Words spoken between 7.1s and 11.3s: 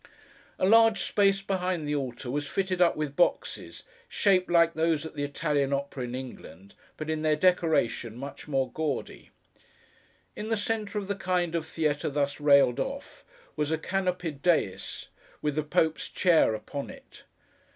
their decoration much more gaudy. In the centre of the